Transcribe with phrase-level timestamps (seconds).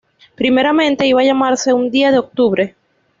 [0.35, 2.75] Primeramente iba a llamarse "Un día de octubre".